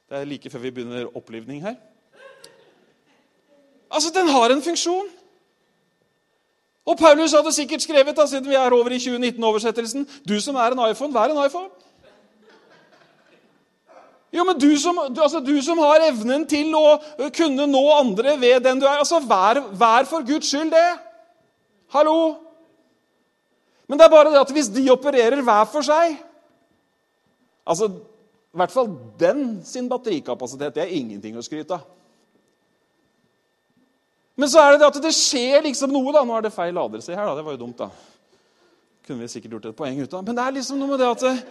[0.09, 1.75] Det er like før vi begynner opplivning her.
[3.91, 5.09] Altså, den har en funksjon.
[6.87, 10.73] Og Paulus hadde sikkert skrevet, da, siden vi er over i 2019-oversettelsen Du som er
[10.73, 11.69] en iPhone, vær en iPhone.
[14.33, 16.97] Jo, men du som, du, altså, du som har evnen til å
[17.37, 20.89] kunne nå andre ved den du er altså, Vær, vær for Guds skyld det.
[21.93, 22.46] Hallo?
[23.87, 26.17] Men det er bare det at hvis de opererer hver for seg
[27.67, 31.83] Altså, I hvert fall den sin batterikapasitet det er ingenting å skryte av.
[34.39, 36.13] Men så er det det at det skjer liksom noe.
[36.15, 36.23] da.
[36.23, 37.03] Nå er det feil lader.
[37.03, 37.35] Se her, da.
[37.35, 37.89] Det var jo dumt, da.
[39.09, 40.23] Kunne vi sikkert gjort et poeng ut av.
[40.23, 41.45] Men det er liksom noe med det at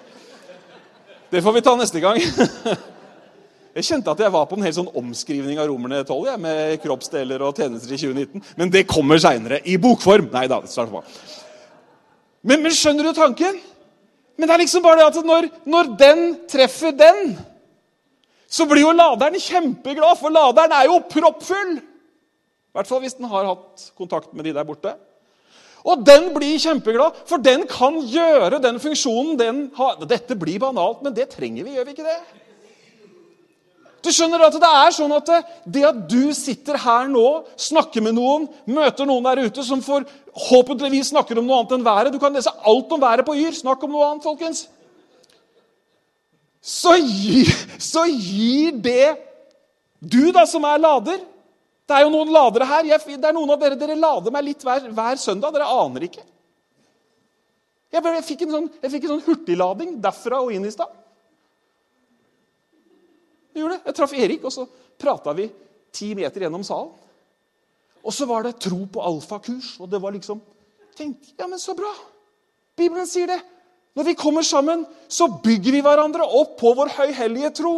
[1.34, 2.22] Det får vi ta neste gang.
[3.76, 6.78] Jeg kjente at jeg var på en helt sånn omskrivning av Romerne 12 jeg, med
[6.80, 8.44] kroppsdeler og tjenester i 2019.
[8.56, 10.30] Men det kommer seinere, i bokform.
[10.32, 11.02] Nei da, start på.
[12.46, 13.58] Men, men, skjønner du tanken?
[14.38, 17.34] Men det er liksom bare det at når, når den treffer den,
[18.46, 21.76] så blir jo laderen kjempeglad, for laderen er jo proppfull.
[21.80, 24.94] I hvert fall hvis den har hatt kontakt med de der borte.
[25.86, 29.98] Og den blir kjempeglad, for den kan gjøre den funksjonen den har.
[30.10, 32.20] Dette blir banalt, men det trenger vi, gjør vi ikke det?
[34.06, 35.32] Du skjønner at Det er sånn at
[35.66, 37.26] det, at du sitter her nå,
[37.58, 42.14] snakker med noen, møter noen der ute som forhåpentligvis snakker om noe annet enn været
[42.14, 43.56] Du kan lese alt om været på Yr.
[43.58, 44.68] Snakk om noe annet, folkens.
[46.62, 47.50] Så gir,
[47.82, 49.16] så gir det
[50.00, 51.24] du, da, som er lader
[51.86, 52.88] det er jo noen ladere her.
[52.90, 55.54] Jeg, det er noen av dere dere lader meg litt hver, hver søndag.
[55.54, 56.24] Dere aner ikke.
[57.94, 60.90] Jeg, jeg, fikk sånn, jeg fikk en sånn hurtiglading derfra og inn i stad.
[63.56, 63.86] Jeg gjorde det.
[63.88, 64.66] Jeg traff Erik, og så
[65.00, 65.48] prata vi
[65.96, 66.92] ti meter gjennom salen.
[68.06, 70.44] Og så var det tro på alfakurs, og det var liksom
[70.96, 71.90] Tenk, ja, men så bra!
[72.80, 73.42] Bibelen sier det.
[74.00, 77.74] Når vi kommer sammen, så bygger vi hverandre opp på vår høyhellige tro.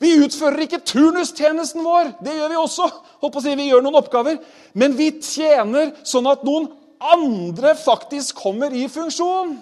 [0.00, 2.10] Vi utfører ikke turnustjenesten vår.
[2.24, 2.88] Det gjør vi også.
[3.24, 4.40] Håper å si, vi gjør noen oppgaver.
[4.76, 6.68] Men vi tjener sånn at noen
[7.00, 9.56] andre faktisk kommer i funksjon.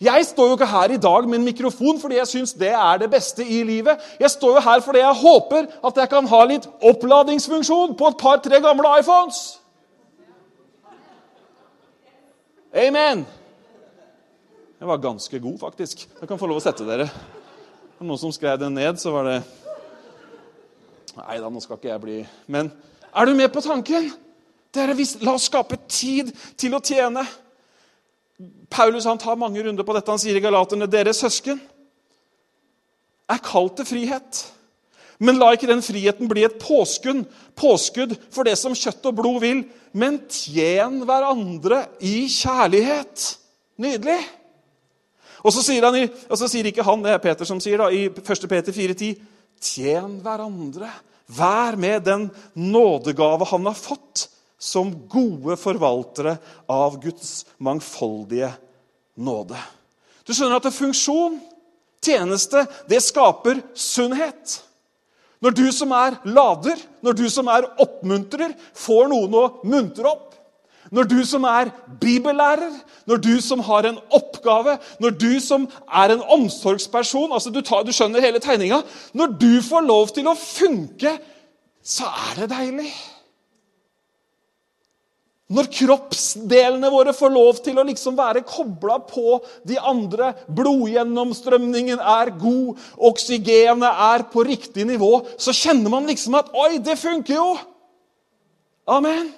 [0.00, 3.00] Jeg står jo ikke her i dag med en mikrofon fordi jeg syns det er
[3.02, 4.00] det beste i livet.
[4.20, 8.16] Jeg står jo her fordi jeg håper at jeg kan ha litt oppladingsfunksjon på et
[8.20, 9.42] par-tre gamle iPhones.
[12.72, 13.26] Amen.
[14.80, 16.06] Jeg var ganske god, faktisk.
[16.20, 17.10] Jeg kan få lov å sette dere.
[17.98, 19.40] For noen som skrev den ned, så var det
[21.10, 22.70] Nei da, nå skal ikke jeg bli Men
[23.10, 24.12] er du med på tanken?
[24.72, 24.94] Dere,
[25.26, 27.26] La oss skape tid til å tjene.
[28.70, 30.10] Paulus han tar mange runder på dette.
[30.10, 31.60] Han sier i Galaterne deres søsken
[33.30, 34.40] er kalt til frihet.
[35.20, 37.26] Men la ikke den friheten bli et påskudd,
[37.58, 43.26] påskudd for det som kjøtt og blod vil, men tjen hverandre i kjærlighet.
[43.80, 44.20] Nydelig!
[45.44, 47.88] Og så sier, han, og så sier ikke han, det er Peter som sier da,
[47.92, 48.48] i 1.
[48.48, 49.14] Peter 4,10.:
[49.60, 50.88] Tjen hverandre.
[51.30, 52.26] Vær med den
[52.58, 54.26] nådegave han har fått,
[54.60, 56.36] som gode forvaltere
[56.68, 58.52] av Guds mangfoldige
[59.16, 59.58] nåde.
[60.28, 61.38] Du skjønner at funksjon,
[62.04, 64.60] tjeneste, det skaper sunnhet.
[65.40, 70.36] Når du som er lader, når du som er oppmuntrer, får noen å muntre opp,
[70.90, 71.70] når du som er
[72.02, 72.72] bibellærer,
[73.08, 77.84] når du som har en oppgave, når du som er en omsorgsperson altså du, tar,
[77.86, 78.80] du skjønner hele tegninga
[79.14, 81.14] Når du får lov til å funke,
[81.82, 82.90] så er det deilig.
[85.50, 92.30] Når kroppsdelene våre får lov til å liksom være kobla på de andre, blodgjennomstrømningen er
[92.38, 92.78] god,
[93.10, 97.50] oksygenet er på riktig nivå, så kjenner man liksom at Oi, det funker jo!
[98.90, 99.32] Amen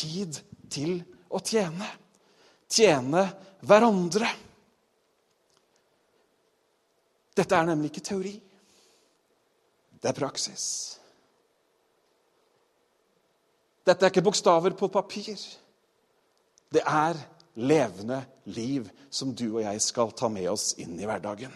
[0.00, 0.38] tid
[0.70, 1.00] til
[1.30, 1.88] å tjene.
[2.70, 3.26] Tjene
[3.66, 4.28] hverandre.
[7.36, 8.34] Dette er nemlig ikke teori.
[10.00, 10.64] Det er praksis.
[13.86, 15.40] Dette er ikke bokstaver på papir.
[16.70, 17.18] Det er
[17.60, 18.20] levende
[18.54, 21.52] liv som du og jeg skal ta med oss inn i hverdagen.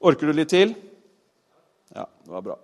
[0.00, 0.74] Orker du litt til?
[1.92, 2.56] Ja, det var bra.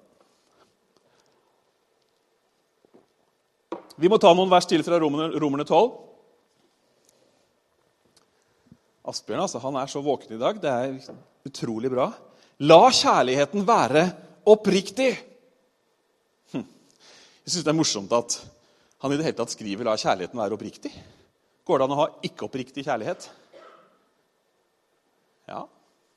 [3.96, 5.88] Vi må ta noen vers til fra Romerne, romerne 12.
[9.06, 10.58] Asbjørn altså, han er så våken i dag.
[10.60, 10.96] Det er
[11.46, 12.10] utrolig bra.
[12.66, 14.04] La kjærligheten være
[14.48, 15.12] oppriktig.
[17.46, 18.40] Jeg syns det er morsomt at
[19.04, 20.94] han i det hele tatt skriver 'la kjærligheten være oppriktig'.
[21.66, 23.28] Går det an å ha ikke-oppriktig kjærlighet?
[25.46, 25.60] Ja,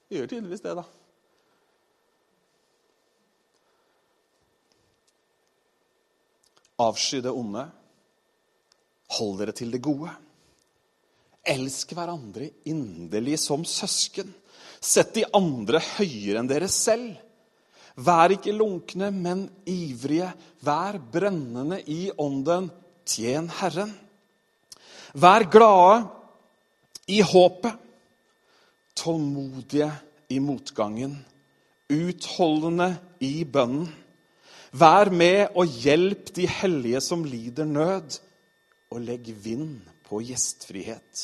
[0.09, 0.83] det gjør tydeligvis det, da.
[6.79, 7.69] Avsky det onde.
[9.19, 10.09] Hold dere til det gode.
[11.45, 14.33] Elsk hverandre inderlig som søsken.
[14.81, 17.17] Sett de andre høyere enn dere selv.
[17.99, 20.31] Vær ikke lunkne, men ivrige.
[20.63, 22.69] Vær brennende i ånden.
[23.09, 23.91] Tjen Herren.
[25.13, 26.03] Vær glade
[27.09, 27.73] i håpet.
[28.95, 29.89] Tålmodige
[30.29, 31.17] i motgangen.
[31.89, 32.93] Utholdende
[33.25, 33.89] i bønnen.
[34.71, 38.19] Vær med og hjelp de hellige som lider nød,
[38.93, 41.23] og legg vind på gjestfrihet.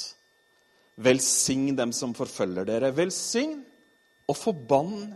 [0.98, 2.94] Velsign dem som forfølger dere.
[2.96, 3.60] Velsign
[4.28, 5.14] og forbann.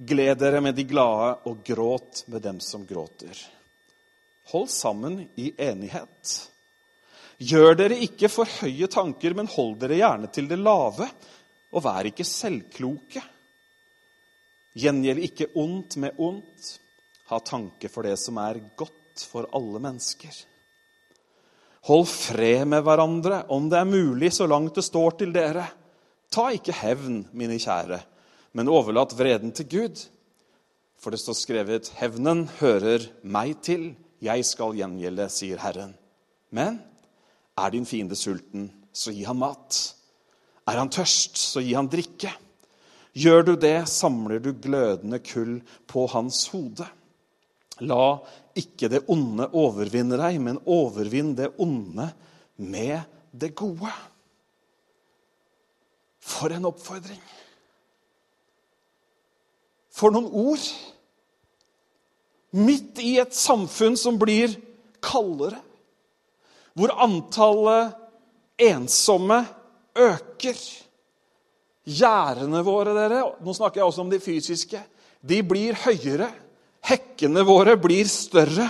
[0.00, 3.36] Gled dere med de glade og gråt med dem som gråter.
[4.48, 6.36] Hold sammen i enighet.
[7.40, 11.08] Gjør dere ikke for høye tanker, men hold dere gjerne til det lave,
[11.70, 13.22] og vær ikke selvkloke.
[14.80, 16.70] Gjengjeld ikke ondt med ondt.
[17.30, 20.32] Ha tanke for det som er godt for alle mennesker.
[21.88, 25.64] Hold fred med hverandre, om det er mulig, så langt det står til dere.
[26.32, 28.00] Ta ikke hevn, mine kjære,
[28.52, 30.02] men overlat vreden til Gud.
[31.00, 35.94] For det står skrevet, 'Hevnen hører meg til, jeg skal gjengjelde', sier Herren.
[36.50, 36.80] Men
[37.56, 39.94] er din fiende sulten, så gi han mat.
[40.68, 42.32] Er han tørst, så gi han drikke.
[43.16, 46.86] Gjør du det, samler du glødende kull på hans hode.
[47.80, 48.20] La
[48.58, 52.10] ikke det onde overvinne deg, men overvinn det onde
[52.60, 53.00] med
[53.32, 53.90] det gode.
[56.20, 57.22] For en oppfordring!
[60.00, 60.64] For noen ord!
[62.56, 64.56] Midt i et samfunn som blir
[65.04, 65.60] kaldere,
[66.74, 67.92] hvor antallet
[68.60, 69.44] ensomme
[69.94, 70.58] øker
[71.90, 74.80] Gjerdene våre, dere, nå snakker jeg også om de fysiske,
[75.20, 76.28] de blir høyere.
[76.86, 78.68] Hekkene våre blir større.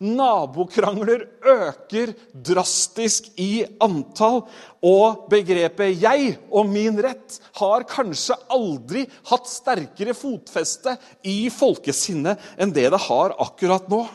[0.00, 4.42] Nabokrangler øker drastisk i antall.
[4.82, 12.72] Og begrepet 'jeg og min rett' har kanskje aldri hatt sterkere fotfeste i folkesinnet enn
[12.72, 14.08] det det har akkurat nå.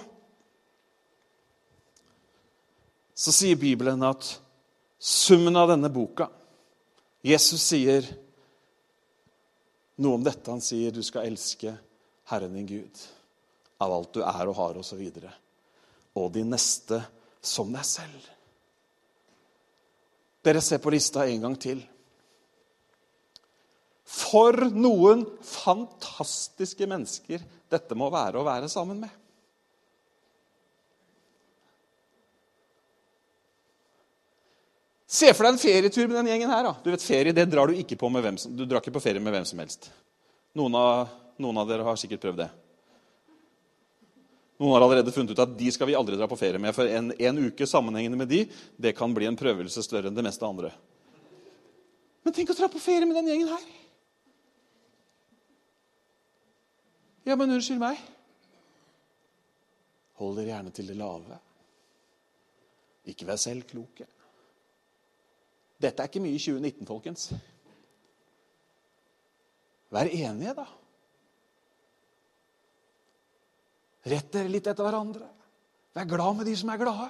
[3.16, 4.40] Så sier Bibelen at
[5.00, 6.30] summen av denne boka
[7.24, 8.06] Jesus sier
[10.00, 10.48] noe om dette.
[10.52, 11.74] Han sier du skal elske
[12.32, 13.02] Herren din Gud
[13.80, 15.02] av alt du er og har, osv.
[16.18, 17.02] Og, de neste
[17.42, 18.28] som deg selv.
[20.46, 21.82] Dere ser på lista en gang til.
[24.10, 29.12] For noen fantastiske mennesker dette må være å være sammen med.
[35.10, 36.64] Se for deg en ferietur med den gjengen her.
[36.68, 36.76] da.
[36.84, 39.02] Du vet, Ferie det drar du ikke på med hvem som, du drar ikke på
[39.02, 39.90] ferie med hvem som helst.
[40.58, 42.50] Noen av, noen av dere har sikkert prøvd det.
[44.60, 46.76] Noen har allerede funnet ut at de skal vi aldri dra på ferie med.
[46.76, 48.42] For en, en uke sammenhengende med de,
[48.76, 50.74] det kan bli en prøvelse større enn det meste andre.
[52.28, 53.68] Men tenk å dra på ferie med den gjengen her.
[57.30, 58.02] Ja, men unnskyld meg.
[60.20, 61.40] Hold dere gjerne til det lave.
[63.08, 64.10] Ikke vær selv kloke.
[65.80, 67.30] Dette er ikke mye i 2019, folkens.
[69.96, 70.68] Vær enige, da.
[74.08, 75.28] Rett dere litt etter hverandre.
[75.96, 77.10] Vær glad med de som er glade.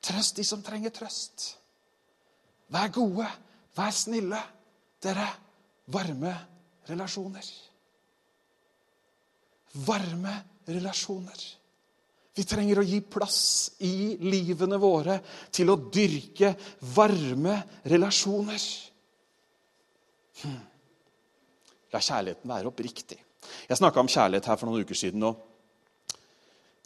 [0.00, 1.56] Trøst de som trenger trøst.
[2.72, 3.26] Vær gode,
[3.76, 4.40] vær snille.
[5.00, 5.26] Dere,
[5.92, 6.32] varme
[6.88, 7.46] relasjoner.
[9.86, 10.34] Varme
[10.68, 11.42] relasjoner.
[12.36, 13.40] Vi trenger å gi plass
[13.84, 15.18] i livene våre
[15.52, 16.54] til å dyrke
[16.94, 17.56] varme
[17.90, 18.66] relasjoner.
[20.40, 20.60] Hm.
[21.90, 23.18] La kjærligheten være oppriktig.
[23.68, 25.24] Jeg snakka om kjærlighet her for noen uker siden.
[25.26, 25.49] og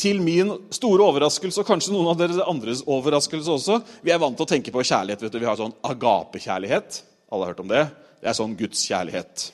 [0.01, 4.37] til min store overraskelse, og kanskje noen av deres andres overraskelse også Vi er vant
[4.37, 5.23] til å tenke på kjærlighet.
[5.23, 5.39] vet du.
[5.39, 7.03] Vi har sånn agapekjærlighet.
[7.31, 7.85] Alle har hørt om det?
[8.21, 9.53] Det er sånn Guds kjærlighet.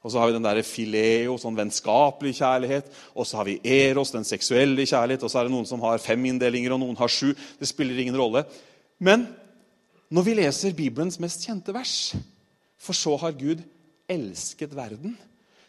[0.00, 2.88] Og så har vi den der fileo, sånn vennskapelig kjærlighet.
[3.14, 5.22] Og så har vi eros, den seksuelle kjærlighet.
[5.26, 7.34] Og så er det noen som har fem inndelinger, og noen har sju.
[7.60, 8.46] Det spiller ingen rolle.
[8.98, 9.28] Men
[10.10, 12.14] når vi leser Bibelens mest kjente vers,
[12.80, 13.60] for så har Gud
[14.10, 15.18] elsket verden,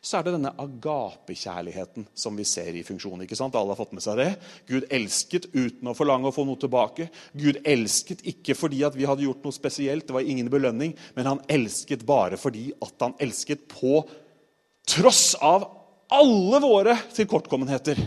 [0.01, 3.21] så er det denne agapekjærligheten som vi ser i funksjon.
[3.21, 3.53] ikke sant?
[3.55, 4.29] Alle har fått med seg det.
[4.65, 7.11] Gud elsket uten å forlange å få noe tilbake.
[7.37, 11.29] Gud elsket ikke fordi at vi hadde gjort noe spesielt, det var ingen belønning, men
[11.29, 14.01] han elsket bare fordi at han elsket på
[14.89, 15.69] tross av
[16.11, 18.01] alle våre tilkortkommenheter.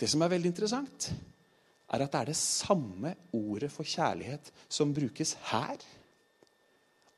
[0.00, 1.10] Det som er veldig interessant,
[1.92, 5.76] er at det er det samme ordet for kjærlighet som brukes her.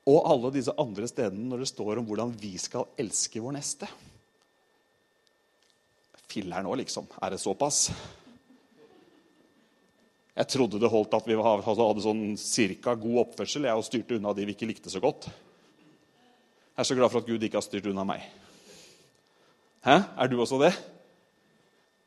[0.09, 3.87] Og alle disse andre stedene når det står om hvordan vi skal elske vår neste.
[6.33, 7.07] Filler'n òg, liksom.
[7.21, 7.85] Er det såpass?
[10.33, 14.33] Jeg trodde det holdt at vi hadde sånn cirka god oppførsel jeg og styrte unna
[14.33, 15.29] de vi ikke likte så godt.
[15.29, 18.23] Jeg er så glad for at Gud ikke har styrt unna meg.
[19.85, 19.99] Hæ?
[20.17, 20.73] Er du også det?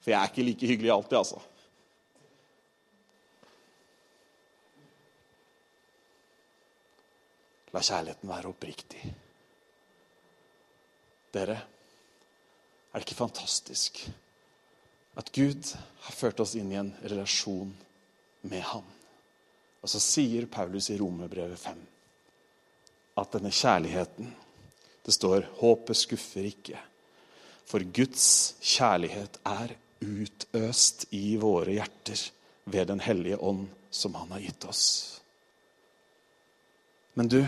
[0.03, 1.39] For jeg er ikke like hyggelig alltid, altså.
[7.77, 9.01] La kjærligheten være oppriktig.
[11.35, 13.99] Dere, er det ikke fantastisk
[15.21, 15.75] at Gud
[16.07, 17.75] har ført oss inn i en relasjon
[18.49, 18.87] med Han?
[19.85, 21.83] Og så sier Paulus i Romerbrevet 5
[23.21, 24.33] at denne kjærligheten
[25.07, 26.81] Det står 'håpet skuffer ikke'.
[27.67, 32.31] For Guds kjærlighet er utøst i våre hjerter
[32.65, 35.21] ved Den hellige ånd som Han har gitt oss.
[37.15, 37.47] Men du,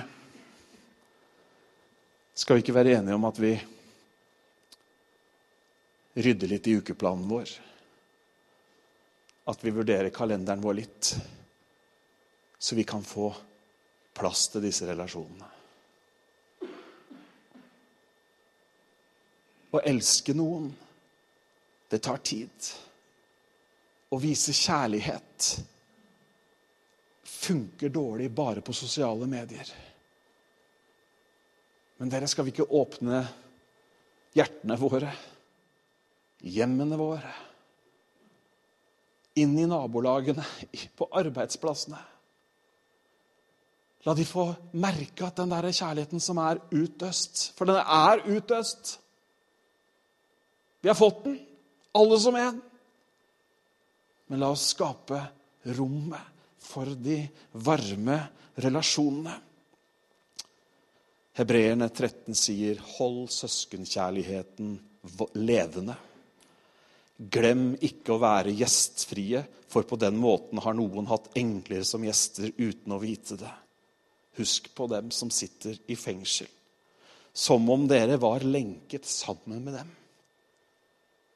[2.38, 3.50] skal vi ikke være enige om at vi
[6.22, 7.50] rydder litt i ukeplanen vår?
[9.50, 11.08] At vi vurderer kalenderen vår litt,
[12.58, 13.32] så vi kan få
[14.14, 15.50] plass til disse relasjonene?
[19.74, 20.70] Å elske noen,
[21.90, 22.70] det tar tid.
[24.14, 25.50] Å vise kjærlighet
[27.28, 29.68] funker dårlig bare på sosiale medier.
[31.98, 33.24] Men dere, skal vi ikke åpne
[34.36, 35.10] hjertene våre,
[36.46, 37.32] hjemmene våre,
[39.38, 40.44] inn i nabolagene,
[40.98, 41.98] på arbeidsplassene?
[44.06, 44.46] La de få
[44.78, 48.94] merke at den der kjærligheten som er utøst For den er utøst.
[50.80, 51.34] Vi har fått den,
[51.98, 52.60] alle som en.
[54.30, 55.18] Men la oss skape
[55.76, 57.18] rommet for de
[57.64, 58.20] varme
[58.62, 59.34] relasjonene.
[61.38, 64.78] Hebreerne 13 sier, 'Hold søskenkjærligheten
[65.38, 65.94] levende'.
[67.30, 72.50] Glem ikke å være gjestfrie, for på den måten har noen hatt engler som gjester
[72.58, 73.52] uten å vite det.
[74.38, 76.48] Husk på dem som sitter i fengsel,
[77.32, 79.90] som om dere var lenket sammen med dem.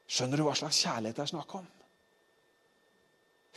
[0.07, 1.67] Skjønner du hva slags kjærlighet det er snakk om?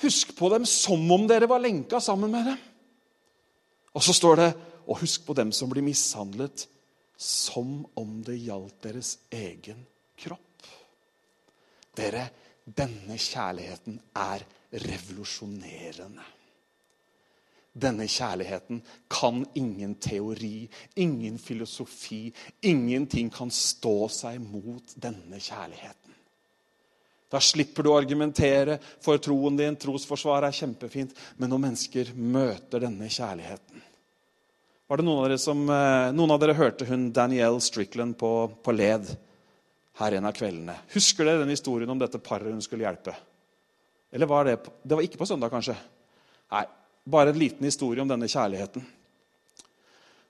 [0.03, 2.59] Husk på dem som om dere var lenka sammen med dem.
[3.97, 4.51] Og så står det
[4.87, 6.67] og husk på dem som blir mishandlet,
[7.17, 9.83] som om det gjaldt deres egen
[10.21, 10.67] kropp.
[11.97, 12.27] Dere,
[12.67, 14.45] denne kjærligheten er
[14.85, 16.33] revolusjonerende.
[17.77, 18.81] Denne kjærligheten
[19.13, 22.33] kan ingen teori, ingen filosofi,
[22.65, 26.15] ingenting kan stå seg mot denne kjærligheten.
[27.29, 29.77] Da slipper du å argumentere for troen din.
[29.77, 31.13] Trosforsvaret er kjempefint.
[31.37, 33.86] Men når mennesker møter denne kjærligheten
[34.87, 38.31] Var det noen av dere som eh, Noen av dere hørte hun Danielle Strickland på,
[38.63, 39.09] på Led
[39.99, 40.77] her en av kveldene.
[40.93, 43.15] Husker dere den historien om dette paret hun skulle hjelpe?
[44.15, 45.75] Eller var det Det var ikke på søndag, kanskje?
[46.53, 46.63] Nei,
[47.03, 48.85] bare en liten historie om denne kjærligheten.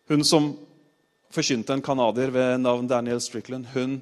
[0.09, 0.53] Hun som
[1.35, 3.99] forkynte en canadier ved navn Danielle Strickland, hun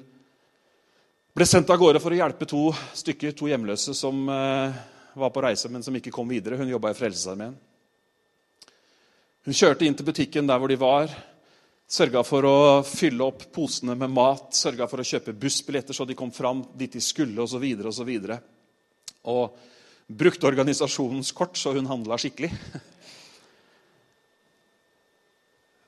[1.35, 4.83] ble sendt av gårde for å hjelpe to stykker, to hjemløse som eh,
[5.19, 6.55] var på reise, men som ikke kom videre.
[6.55, 7.57] Hun jobba i Frelsesarmeen.
[9.45, 11.11] Hun kjørte inn til butikken der hvor de var,
[11.85, 16.17] sørga for å fylle opp posene med mat, sørga for å kjøpe bussbilletter så de
[16.17, 17.61] kom fram dit de skulle, osv.
[17.61, 18.33] Og,
[19.29, 22.49] og, og brukte organisasjonens kort, så hun handla skikkelig.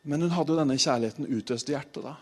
[0.08, 2.06] Men hun hadde jo denne kjærligheten utøst i hjertet.
[2.06, 2.14] da.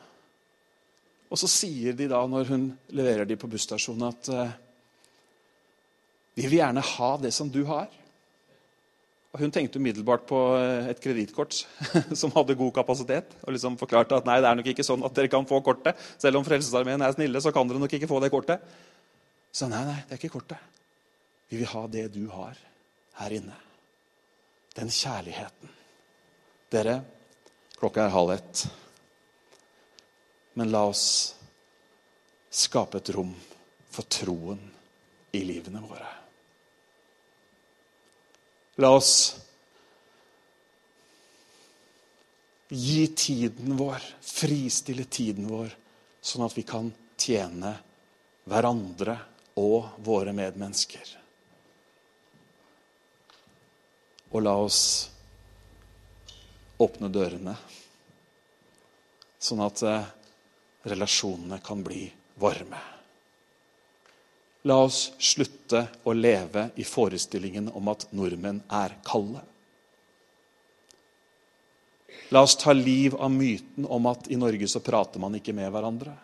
[1.28, 4.56] Og så sier de da, når hun leverer de på busstasjonen, at uh,
[6.40, 7.92] vi vil gjerne ha det som du har.
[9.40, 11.58] Hun tenkte umiddelbart på eh, et kredittkort
[12.20, 13.36] som hadde god kapasitet.
[13.44, 16.00] Og liksom forklarte at nei, det er nok ikke sånn at dere kan få kortet.
[16.22, 18.64] Selv om Frelsesarmeen er snille, så kan dere nok ikke få det kortet.
[19.56, 20.60] Så nei, nei, det er ikke kortet.
[21.52, 22.58] Vi vil ha det du har
[23.22, 23.56] her inne.
[24.76, 25.72] Den kjærligheten.
[26.74, 26.98] Dere,
[27.80, 28.66] klokka er halv ett.
[30.60, 31.06] Men la oss
[32.56, 33.34] skape et rom
[33.92, 34.60] for troen
[35.36, 36.25] i livene våre.
[38.76, 39.12] La oss
[42.68, 45.70] gi tiden vår, fristille tiden vår,
[46.20, 47.72] sånn at vi kan tjene
[48.50, 49.16] hverandre
[49.62, 51.14] og våre medmennesker.
[54.36, 54.82] Og la oss
[56.84, 57.56] åpne dørene,
[59.40, 60.12] sånn at eh,
[60.92, 62.10] relasjonene kan bli
[62.44, 62.95] varme.
[64.66, 69.44] La oss slutte å leve i forestillingen om at nordmenn er kalde.
[72.34, 75.70] La oss ta liv av myten om at i Norge så prater man ikke med
[75.74, 76.16] hverandre.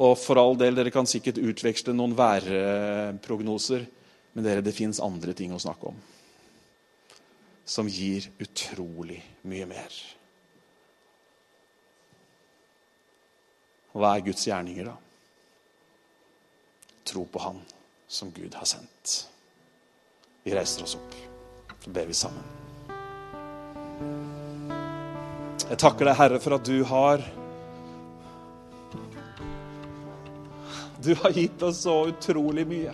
[0.00, 3.84] Og for all del, dere kan sikkert utveksle noen værprognoser,
[4.32, 6.00] men dere, det fins andre ting å snakke om
[7.64, 9.94] som gir utrolig mye mer.
[13.92, 15.11] Hva er Guds gjerninger, da?
[17.04, 17.60] Tro på Han
[18.08, 19.28] som Gud har sendt.
[20.42, 21.14] Vi reiser oss opp,
[21.84, 22.44] så ber vi sammen.
[25.70, 27.22] Jeg takker deg, Herre, for at du har
[31.02, 32.92] Du har gitt oss så utrolig mye.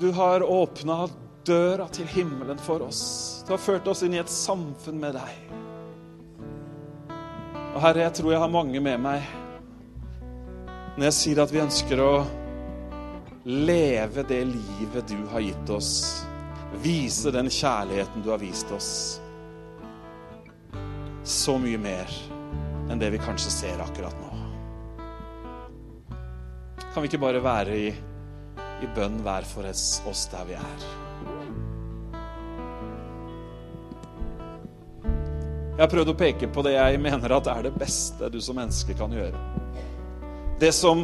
[0.00, 1.06] Du har åpna
[1.44, 3.00] døra til himmelen for oss.
[3.46, 5.54] Du har ført oss inn i et samfunn med deg.
[7.72, 9.24] Og Herre, jeg tror jeg har mange med meg
[10.96, 12.12] når jeg sier at vi ønsker å
[13.48, 15.92] leve det livet du har gitt oss.
[16.84, 18.92] Vise den kjærligheten du har vist oss.
[21.24, 22.12] Så mye mer
[22.90, 24.30] enn det vi kanskje ser akkurat nå.
[26.92, 27.88] Kan vi ikke bare være i,
[28.84, 30.86] i bønn hver for oss der vi er?
[35.72, 38.60] Jeg har prøvd å peke på det jeg mener at er det beste du som
[38.60, 39.61] menneske kan gjøre.
[40.62, 41.00] Det som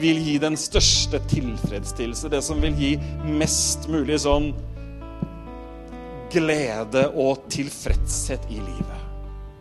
[0.00, 2.92] vil gi den største tilfredsstillelse, det som vil gi
[3.28, 4.46] mest mulig sånn
[6.32, 9.04] glede og tilfredshet i livet.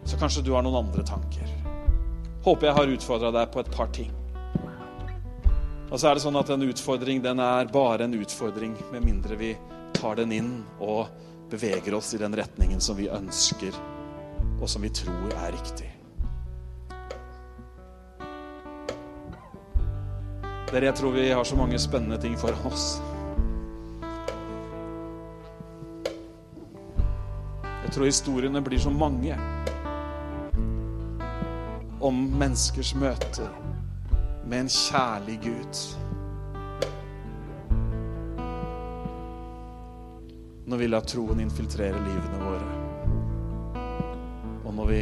[0.07, 1.51] Så kanskje du har noen andre tanker.
[2.47, 4.15] Håper jeg har utfordra deg på et par ting.
[5.91, 9.35] Og så er det sånn at en utfordring den er bare en utfordring med mindre
[9.35, 9.51] vi
[9.99, 11.11] tar den inn og
[11.51, 13.75] beveger oss i den retningen som vi ønsker,
[14.61, 15.91] og som vi tror er riktig.
[20.71, 23.01] Dere, jeg tror vi har så mange spennende ting foran oss.
[27.83, 29.35] Jeg tror historiene blir så mange
[31.99, 33.49] om menneskers møte
[34.47, 35.81] med en kjærlig Gud.
[40.71, 42.69] Når vi lar troen infiltrere livene våre,
[44.63, 45.01] og når vi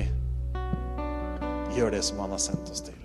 [1.77, 2.98] gjør det som Han har sendt oss til.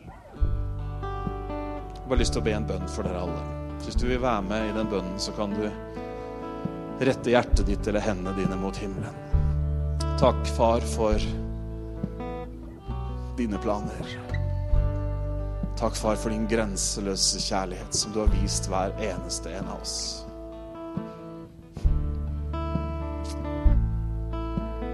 [2.05, 3.43] Jeg har bare lyst til å be en bønn for dere alle.
[3.81, 5.63] Hvis du vil være med i den bønnen, så kan du
[7.01, 9.17] rette hjertet ditt eller hendene dine mot himmelen.
[10.21, 11.25] Takk, far, for
[13.41, 14.13] dine planer.
[15.81, 19.97] Takk, far, for din grenseløse kjærlighet som du har vist hver eneste en av oss.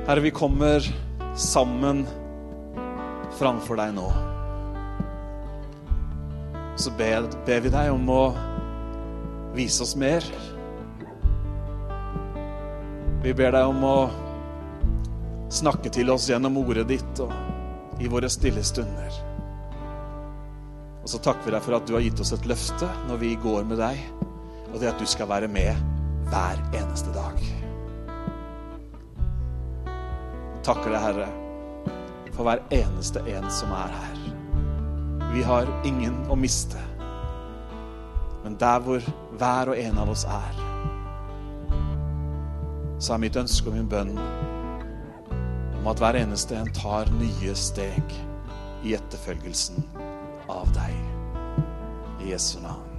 [0.06, 0.86] Herre, vi kommer
[1.34, 2.06] sammen
[3.42, 4.12] framfor deg nå.
[6.80, 8.22] Så ber, ber vi deg om å
[9.52, 10.24] vise oss mer.
[13.20, 13.96] Vi ber deg om å
[15.52, 17.34] snakke til oss gjennom ordet ditt og
[18.00, 19.18] i våre stille stunder.
[21.02, 23.34] Og så takker vi deg for at du har gitt oss et løfte når vi
[23.44, 24.00] går med deg,
[24.70, 25.76] og det at du skal være med
[26.32, 27.44] hver eneste dag.
[30.64, 31.28] Takker deg, Herre,
[32.32, 34.19] for hver eneste en som er her.
[35.30, 36.80] Vi har ingen å miste.
[38.42, 39.04] Men der hvor
[39.38, 40.58] hver og en av oss er,
[43.00, 44.16] så er mitt ønske og min bønn
[45.80, 48.16] om at hver eneste en tar nye steg
[48.84, 49.80] i etterfølgelsen
[50.50, 50.94] av deg.
[52.20, 52.89] I Jesu navn.